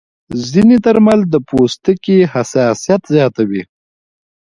ځینې 0.49 0.75
درمل 0.85 1.19
د 1.33 1.35
پوستکي 1.47 2.17
حساسیت 2.33 3.01
زیاتوي. 3.15 3.63